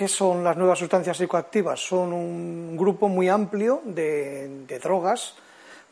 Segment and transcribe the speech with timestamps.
[0.00, 1.78] ¿Qué son las nuevas sustancias psicoactivas?
[1.78, 4.48] Son un grupo muy amplio de,
[4.82, 5.34] drogas,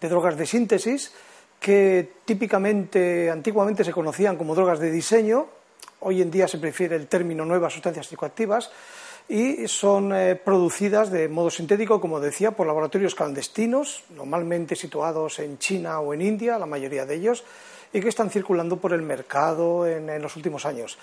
[0.01, 1.13] de drogas de síntesis,
[1.61, 5.49] que típicamente, antiguamente se conocían como drogas de diseño,
[6.01, 8.71] hoy en día se prefiere el término nuevas sustancias psicoactivas,
[9.29, 15.59] y son eh, producidas de modo sintético, como decía, por laboratorios clandestinos, normalmente situados en
[15.59, 17.45] China o en India, la mayoría de ellos,
[17.93, 20.99] y que están circulando por el mercado en los últimos años.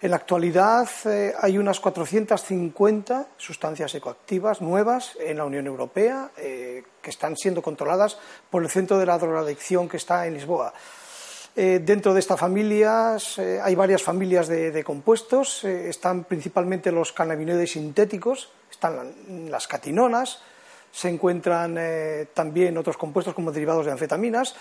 [0.00, 6.84] En la actualidad eh, hay unas 450 sustancias ecoactivas nuevas en la Unión Europea eh,
[7.02, 8.16] que están siendo controladas
[8.48, 10.72] por el Centro de la Drogadicción que está en Lisboa.
[11.60, 15.64] Eh, dentro de estas familias hay varias familias de, compuestos.
[15.64, 20.40] están principalmente los cannabinoides sintéticos, están las catinonas,
[20.92, 21.76] se encuentran
[22.32, 24.54] también otros compuestos como derivados de anfetaminas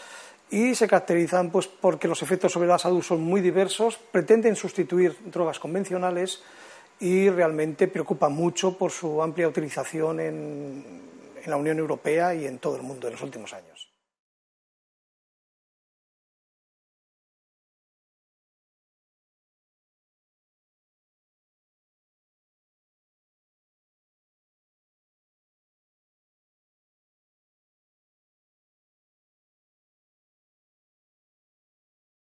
[0.50, 5.16] y se caracterizan pues, porque los efectos sobre la salud son muy diversos, pretenden sustituir
[5.26, 6.42] drogas convencionales
[7.00, 10.84] y realmente preocupan mucho por su amplia utilización en
[11.46, 13.97] la Unión Europea y en todo el mundo en los últimos años.